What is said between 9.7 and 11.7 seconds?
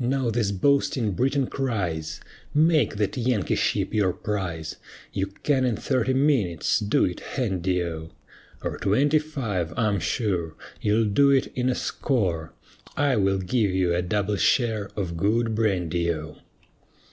I'm sure You'll do it in